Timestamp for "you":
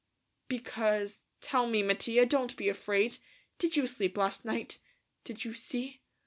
3.75-3.85, 5.45-5.53